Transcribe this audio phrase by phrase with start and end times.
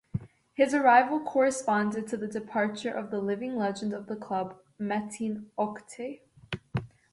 [0.55, 6.21] His arrival corresponded to the departure of the living legend of the club, Metin Oktay.